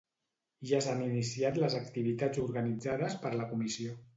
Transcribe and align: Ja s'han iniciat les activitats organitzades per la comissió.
Ja 0.69 0.79
s'han 0.85 1.03
iniciat 1.07 1.59
les 1.65 1.75
activitats 1.81 2.43
organitzades 2.47 3.19
per 3.27 3.37
la 3.39 3.51
comissió. 3.53 3.97